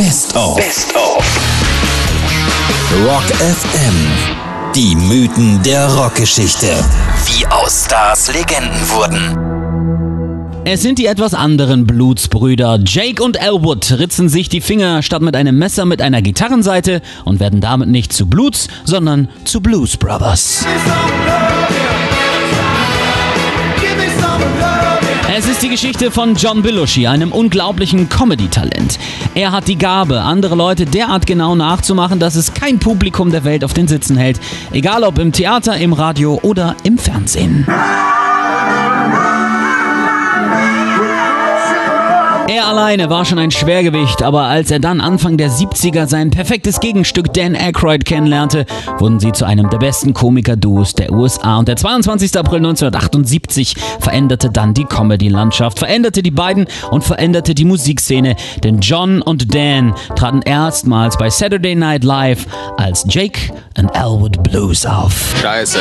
Best 0.00 0.34
of. 0.34 0.56
Best 0.56 0.96
of. 0.96 1.22
Rock 3.04 3.22
FM. 3.36 4.72
Die 4.74 4.96
Mythen 4.96 5.62
der 5.62 5.92
Rockgeschichte. 5.92 6.68
Wie 7.26 7.46
aus 7.48 7.84
Stars 7.84 8.32
Legenden 8.32 8.80
wurden. 8.88 10.64
Es 10.64 10.80
sind 10.80 10.98
die 10.98 11.04
etwas 11.04 11.34
anderen 11.34 11.86
Blutsbrüder. 11.86 12.80
Jake 12.82 13.22
und 13.22 13.36
Elwood 13.38 13.92
ritzen 13.98 14.30
sich 14.30 14.48
die 14.48 14.62
Finger 14.62 15.02
statt 15.02 15.20
mit 15.20 15.36
einem 15.36 15.58
Messer 15.58 15.84
mit 15.84 16.00
einer 16.00 16.22
Gitarrenseite 16.22 17.02
und 17.26 17.38
werden 17.38 17.60
damit 17.60 17.90
nicht 17.90 18.14
zu 18.14 18.24
Bluts, 18.24 18.68
sondern 18.84 19.28
zu 19.44 19.60
Blues 19.60 19.98
Brothers. 19.98 20.64
Es 25.32 25.46
ist 25.46 25.62
die 25.62 25.68
Geschichte 25.68 26.10
von 26.10 26.34
John 26.34 26.60
Belushi, 26.60 27.06
einem 27.06 27.30
unglaublichen 27.30 28.08
Comedy-Talent. 28.08 28.98
Er 29.36 29.52
hat 29.52 29.68
die 29.68 29.78
Gabe, 29.78 30.22
andere 30.22 30.56
Leute 30.56 30.86
derart 30.86 31.24
genau 31.24 31.54
nachzumachen, 31.54 32.18
dass 32.18 32.34
es 32.34 32.52
kein 32.52 32.80
Publikum 32.80 33.30
der 33.30 33.44
Welt 33.44 33.62
auf 33.62 33.72
den 33.72 33.86
Sitzen 33.86 34.16
hält. 34.16 34.40
Egal 34.72 35.04
ob 35.04 35.20
im 35.20 35.30
Theater, 35.30 35.76
im 35.76 35.92
Radio 35.92 36.40
oder 36.42 36.74
im 36.82 36.98
Fernsehen. 36.98 37.64
Er 42.52 42.66
alleine 42.66 43.08
war 43.08 43.24
schon 43.24 43.38
ein 43.38 43.52
Schwergewicht, 43.52 44.24
aber 44.24 44.42
als 44.42 44.72
er 44.72 44.80
dann 44.80 45.00
Anfang 45.00 45.36
der 45.36 45.50
70er 45.50 46.08
sein 46.08 46.32
perfektes 46.32 46.80
Gegenstück 46.80 47.32
Dan 47.32 47.54
Aykroyd 47.54 48.04
kennenlernte, 48.04 48.66
wurden 48.98 49.20
sie 49.20 49.30
zu 49.30 49.44
einem 49.44 49.70
der 49.70 49.78
besten 49.78 50.14
Komiker-Duos 50.14 50.94
der 50.94 51.12
USA. 51.12 51.58
Und 51.58 51.68
der 51.68 51.76
22. 51.76 52.36
April 52.36 52.56
1978 52.56 53.76
veränderte 54.00 54.50
dann 54.50 54.74
die 54.74 54.82
Comedy-Landschaft, 54.82 55.78
veränderte 55.78 56.24
die 56.24 56.32
beiden 56.32 56.66
und 56.90 57.04
veränderte 57.04 57.54
die 57.54 57.64
Musikszene. 57.64 58.34
Denn 58.64 58.80
John 58.80 59.22
und 59.22 59.54
Dan 59.54 59.94
traten 60.16 60.42
erstmals 60.42 61.16
bei 61.16 61.30
Saturday 61.30 61.76
Night 61.76 62.02
Live 62.02 62.48
als 62.76 63.04
Jake 63.08 63.52
and 63.76 63.94
Elwood 63.94 64.42
Blues 64.42 64.84
auf. 64.84 65.36
Scheiße. 65.40 65.78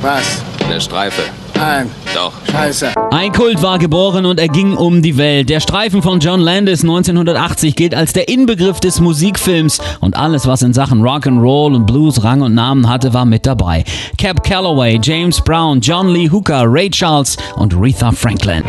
Was? 0.00 0.40
Eine 0.64 0.80
Streife. 0.80 1.24
Nein. 1.60 1.90
Doch. 2.14 2.32
Scheiße. 2.50 2.92
Ein 3.10 3.32
Kult 3.32 3.62
war 3.62 3.78
geboren 3.78 4.24
und 4.24 4.40
er 4.40 4.48
ging 4.48 4.74
um 4.76 5.02
die 5.02 5.18
Welt. 5.18 5.50
Der 5.50 5.60
Streifen 5.60 6.00
von 6.00 6.18
John 6.18 6.40
Landis 6.40 6.80
1980 6.82 7.76
gilt 7.76 7.94
als 7.94 8.14
der 8.14 8.28
Inbegriff 8.28 8.80
des 8.80 8.98
Musikfilms 9.00 9.78
und 10.00 10.16
alles, 10.16 10.46
was 10.46 10.62
in 10.62 10.72
Sachen 10.72 11.02
Rock'n'Roll 11.02 11.76
und 11.76 11.86
Blues 11.86 12.24
Rang 12.24 12.40
und 12.40 12.54
Namen 12.54 12.88
hatte, 12.88 13.12
war 13.12 13.26
mit 13.26 13.44
dabei. 13.44 13.84
Cap 14.16 14.42
Calloway, 14.42 14.98
James 15.02 15.40
Brown, 15.42 15.80
John 15.80 16.08
Lee 16.08 16.30
Hooker, 16.30 16.64
Ray 16.66 16.88
Charles 16.88 17.36
und 17.56 17.74
Aretha 17.74 18.10
Franklin. 18.10 18.64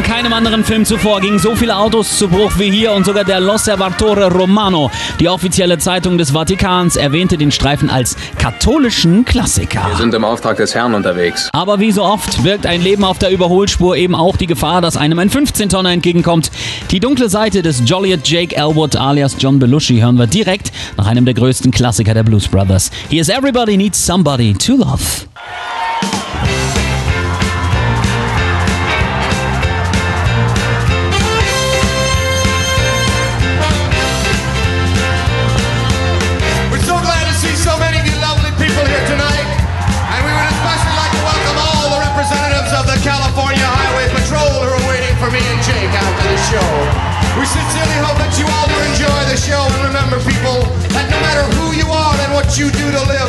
In 0.00 0.06
keinem 0.06 0.32
anderen 0.32 0.64
Film 0.64 0.86
zuvor 0.86 1.20
gingen 1.20 1.38
so 1.38 1.54
viele 1.54 1.76
Autos 1.76 2.16
zu 2.16 2.26
Bruch 2.26 2.52
wie 2.56 2.70
hier 2.70 2.94
und 2.94 3.04
sogar 3.04 3.22
der 3.22 3.38
L'Osservatore 3.38 4.32
Romano, 4.32 4.90
die 5.20 5.28
offizielle 5.28 5.76
Zeitung 5.76 6.16
des 6.16 6.30
Vatikans, 6.30 6.96
erwähnte 6.96 7.36
den 7.36 7.52
Streifen 7.52 7.90
als 7.90 8.16
katholischen 8.38 9.26
Klassiker. 9.26 9.84
Wir 9.86 9.96
sind 9.98 10.14
im 10.14 10.24
Auftrag 10.24 10.56
des 10.56 10.74
Herrn 10.74 10.94
unterwegs. 10.94 11.50
Aber 11.52 11.80
wie 11.80 11.92
so 11.92 12.02
oft 12.02 12.44
wirkt 12.44 12.64
ein 12.64 12.80
Leben 12.80 13.04
auf 13.04 13.18
der 13.18 13.30
Überholspur 13.30 13.94
eben 13.94 14.14
auch 14.14 14.38
die 14.38 14.46
Gefahr, 14.46 14.80
dass 14.80 14.96
einem 14.96 15.18
ein 15.18 15.28
15-Tonner 15.28 15.92
entgegenkommt. 15.92 16.50
Die 16.90 16.98
dunkle 16.98 17.28
Seite 17.28 17.60
des 17.60 17.82
Joliet 17.84 18.26
Jake 18.26 18.56
Elwood 18.56 18.96
alias 18.96 19.36
John 19.38 19.58
Belushi 19.58 19.98
hören 19.98 20.16
wir 20.16 20.26
direkt 20.26 20.72
nach 20.96 21.08
einem 21.08 21.26
der 21.26 21.34
größten 21.34 21.72
Klassiker 21.72 22.14
der 22.14 22.22
Blues 22.22 22.48
Brothers. 22.48 22.90
Hier 23.10 23.20
ist 23.20 23.28
Everybody 23.28 23.76
Needs 23.76 24.06
Somebody 24.06 24.54
to 24.54 24.76
Love. 24.76 25.26
You 52.60 52.70
do 52.72 52.90
to 52.92 53.02
live, 53.08 53.19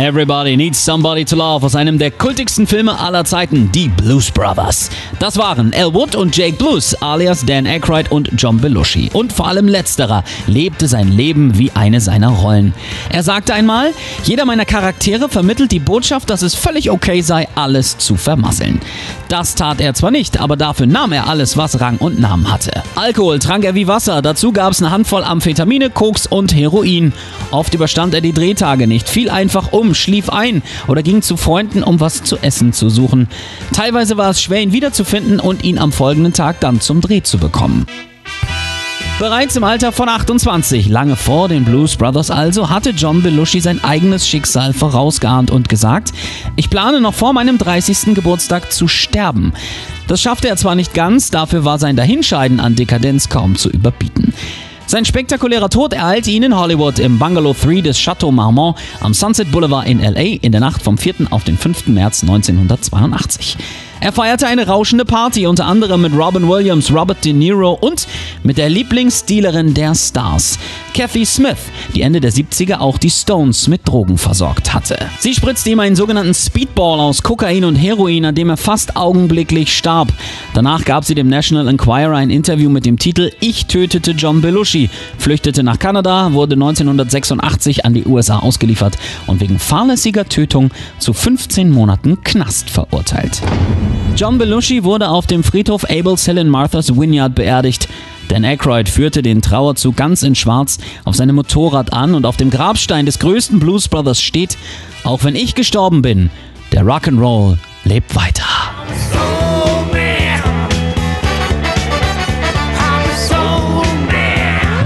Everybody 0.00 0.56
Needs 0.56 0.82
Somebody 0.82 1.26
to 1.26 1.36
Love 1.36 1.66
aus 1.66 1.76
einem 1.76 1.98
der 1.98 2.10
kultigsten 2.10 2.66
Filme 2.66 2.98
aller 2.98 3.26
Zeiten, 3.26 3.70
die 3.70 3.88
Blues 3.88 4.30
Brothers. 4.30 4.88
Das 5.18 5.36
waren 5.36 5.74
Elwood 5.74 6.16
und 6.16 6.34
Jake 6.34 6.56
Blues, 6.56 6.94
alias 7.02 7.44
Dan 7.44 7.66
Aykroyd 7.66 8.10
und 8.10 8.30
John 8.38 8.58
Belushi. 8.58 9.10
Und 9.12 9.30
vor 9.30 9.48
allem 9.48 9.68
letzterer 9.68 10.24
lebte 10.46 10.88
sein 10.88 11.12
Leben 11.12 11.58
wie 11.58 11.70
eine 11.72 12.00
seiner 12.00 12.30
Rollen. 12.30 12.72
Er 13.10 13.22
sagte 13.22 13.52
einmal, 13.52 13.92
jeder 14.24 14.46
meiner 14.46 14.64
Charaktere 14.64 15.28
vermittelt 15.28 15.70
die 15.70 15.80
Botschaft, 15.80 16.30
dass 16.30 16.40
es 16.40 16.54
völlig 16.54 16.90
okay 16.90 17.20
sei, 17.20 17.46
alles 17.54 17.98
zu 17.98 18.16
vermasseln. 18.16 18.80
Das 19.28 19.54
tat 19.54 19.82
er 19.82 19.92
zwar 19.92 20.10
nicht, 20.10 20.40
aber 20.40 20.56
dafür 20.56 20.86
nahm 20.86 21.12
er 21.12 21.28
alles, 21.28 21.58
was 21.58 21.78
Rang 21.78 21.98
und 21.98 22.18
Namen 22.18 22.50
hatte. 22.50 22.82
Alkohol 22.94 23.38
trank 23.38 23.64
er 23.64 23.74
wie 23.74 23.86
Wasser, 23.86 24.22
dazu 24.22 24.50
gab 24.50 24.72
es 24.72 24.82
eine 24.82 24.90
Handvoll 24.90 25.24
Amphetamine, 25.24 25.90
Koks 25.90 26.26
und 26.26 26.54
Heroin. 26.54 27.12
Oft 27.50 27.74
überstand 27.74 28.14
er 28.14 28.22
die 28.22 28.32
Drehtage 28.32 28.86
nicht, 28.86 29.06
fiel 29.08 29.28
einfach 29.28 29.72
um, 29.72 29.89
schlief 29.94 30.28
ein 30.30 30.62
oder 30.88 31.02
ging 31.02 31.22
zu 31.22 31.36
Freunden, 31.36 31.82
um 31.82 32.00
was 32.00 32.22
zu 32.22 32.36
essen 32.38 32.72
zu 32.72 32.88
suchen. 32.90 33.28
Teilweise 33.72 34.16
war 34.16 34.30
es 34.30 34.42
schwer, 34.42 34.60
ihn 34.60 34.72
wiederzufinden 34.72 35.40
und 35.40 35.64
ihn 35.64 35.78
am 35.78 35.92
folgenden 35.92 36.32
Tag 36.32 36.60
dann 36.60 36.80
zum 36.80 37.00
Dreh 37.00 37.22
zu 37.22 37.38
bekommen. 37.38 37.86
Bereits 39.20 39.54
im 39.54 39.64
Alter 39.64 39.92
von 39.92 40.08
28, 40.08 40.88
lange 40.88 41.14
vor 41.14 41.48
den 41.48 41.66
Blues 41.66 41.94
Brothers 41.96 42.30
also, 42.30 42.70
hatte 42.70 42.90
John 42.90 43.22
Belushi 43.22 43.60
sein 43.60 43.84
eigenes 43.84 44.26
Schicksal 44.26 44.72
vorausgeahnt 44.72 45.50
und 45.50 45.68
gesagt, 45.68 46.14
ich 46.56 46.70
plane 46.70 47.02
noch 47.02 47.12
vor 47.12 47.34
meinem 47.34 47.58
30. 47.58 48.14
Geburtstag 48.14 48.72
zu 48.72 48.88
sterben. 48.88 49.52
Das 50.08 50.22
schaffte 50.22 50.48
er 50.48 50.56
zwar 50.56 50.74
nicht 50.74 50.94
ganz, 50.94 51.30
dafür 51.30 51.66
war 51.66 51.78
sein 51.78 51.96
Dahinscheiden 51.96 52.60
an 52.60 52.76
Dekadenz 52.76 53.28
kaum 53.28 53.56
zu 53.56 53.68
überbieten. 53.68 54.32
Sein 54.90 55.04
spektakulärer 55.04 55.70
Tod 55.70 55.92
ereilte 55.92 56.32
ihn 56.32 56.42
in 56.42 56.58
Hollywood 56.58 56.98
im 56.98 57.16
Bungalow 57.16 57.54
3 57.54 57.80
des 57.80 57.96
Chateau 57.96 58.32
Marmont 58.32 58.76
am 59.00 59.14
Sunset 59.14 59.52
Boulevard 59.52 59.86
in 59.86 60.00
LA 60.00 60.38
in 60.42 60.50
der 60.50 60.60
Nacht 60.60 60.82
vom 60.82 60.98
4. 60.98 61.28
auf 61.30 61.44
den 61.44 61.56
5. 61.56 61.86
März 61.86 62.22
1982. 62.22 63.56
Er 64.02 64.12
feierte 64.12 64.46
eine 64.46 64.66
rauschende 64.66 65.04
Party, 65.04 65.46
unter 65.46 65.66
anderem 65.66 66.00
mit 66.00 66.14
Robin 66.14 66.48
Williams, 66.48 66.90
Robert 66.90 67.22
De 67.22 67.34
Niro 67.34 67.72
und 67.72 68.06
mit 68.42 68.56
der 68.56 68.70
Lieblingsdealerin 68.70 69.74
der 69.74 69.94
Stars, 69.94 70.58
Kathy 70.94 71.26
Smith, 71.26 71.58
die 71.94 72.00
Ende 72.00 72.20
der 72.20 72.32
70er 72.32 72.78
auch 72.78 72.96
die 72.96 73.10
Stones 73.10 73.68
mit 73.68 73.86
Drogen 73.86 74.16
versorgt 74.16 74.72
hatte. 74.72 74.98
Sie 75.18 75.34
spritzte 75.34 75.68
ihm 75.68 75.80
einen 75.80 75.96
sogenannten 75.96 76.32
Speedball 76.32 76.98
aus 76.98 77.22
Kokain 77.22 77.64
und 77.64 77.76
Heroin, 77.76 78.24
an 78.24 78.34
dem 78.34 78.48
er 78.48 78.56
fast 78.56 78.96
augenblicklich 78.96 79.76
starb. 79.76 80.10
Danach 80.54 80.84
gab 80.86 81.04
sie 81.04 81.14
dem 81.14 81.28
National 81.28 81.68
Enquirer 81.68 82.16
ein 82.16 82.30
Interview 82.30 82.70
mit 82.70 82.86
dem 82.86 82.98
Titel 82.98 83.30
Ich 83.40 83.66
tötete 83.66 84.12
John 84.12 84.40
Belushi, 84.40 84.88
flüchtete 85.18 85.62
nach 85.62 85.78
Kanada, 85.78 86.32
wurde 86.32 86.54
1986 86.54 87.84
an 87.84 87.92
die 87.92 88.06
USA 88.06 88.38
ausgeliefert 88.38 88.96
und 89.26 89.40
wegen 89.40 89.58
fahrlässiger 89.58 90.26
Tötung 90.26 90.70
zu 90.98 91.12
15 91.12 91.70
Monaten 91.70 92.22
Knast 92.24 92.70
verurteilt. 92.70 93.42
John 94.16 94.38
Belushi 94.38 94.84
wurde 94.84 95.08
auf 95.08 95.26
dem 95.26 95.42
Friedhof 95.42 95.84
Abel 95.84 96.16
Hill 96.16 96.38
in 96.38 96.48
Martha's 96.48 96.94
Vineyard 96.94 97.34
beerdigt. 97.34 97.88
Dan 98.28 98.44
Aykroyd 98.44 98.88
führte 98.88 99.22
den 99.22 99.42
Trauerzug 99.42 99.96
ganz 99.96 100.22
in 100.22 100.34
Schwarz 100.34 100.78
auf 101.04 101.16
seinem 101.16 101.36
Motorrad 101.36 101.92
an 101.92 102.14
und 102.14 102.26
auf 102.26 102.36
dem 102.36 102.50
Grabstein 102.50 103.06
des 103.06 103.18
größten 103.18 103.58
Blues 103.58 103.88
Brothers 103.88 104.20
steht: 104.20 104.56
Auch 105.04 105.24
wenn 105.24 105.34
ich 105.34 105.54
gestorben 105.54 106.02
bin, 106.02 106.30
der 106.70 106.84
Rock'n'Roll 106.84 107.56
lebt 107.84 108.14
weiter. 108.14 108.44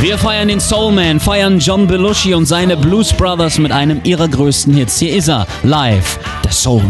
Wir 0.00 0.18
feiern 0.18 0.48
den 0.48 0.60
Soul 0.60 0.92
Man, 0.92 1.20
feiern 1.20 1.58
John 1.58 1.86
Belushi 1.86 2.34
und 2.34 2.46
seine 2.46 2.76
Blues 2.76 3.12
Brothers 3.12 3.58
mit 3.58 3.70
einem 3.70 4.00
ihrer 4.04 4.28
größten 4.28 4.74
Hits. 4.74 4.98
Hier 4.98 5.14
ist 5.14 5.28
er, 5.28 5.46
live, 5.62 6.18
der 6.42 6.52
Soul 6.52 6.82